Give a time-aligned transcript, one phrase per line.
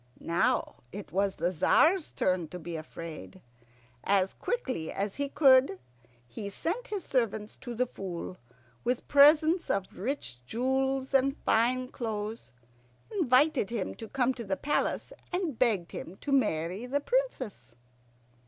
[0.19, 3.39] Now it was the Tzar's turn to be afraid.
[4.03, 5.77] As quickly as he could
[6.27, 8.37] he sent his servants to the Fool
[8.83, 12.51] with presents of rich jewels and fine clothes,
[13.15, 17.75] invited him to come to the palace, and begged him to marry the Princess.